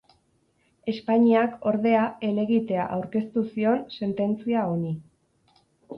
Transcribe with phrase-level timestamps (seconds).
[0.93, 4.99] Espainiak, ordea, helegitea aurkeztu zion sententzia honi.